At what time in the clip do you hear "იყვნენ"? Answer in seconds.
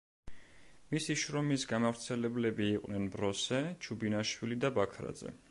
2.71-3.07